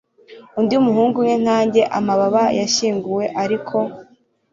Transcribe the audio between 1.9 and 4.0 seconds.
amababa yashyinguwe ariko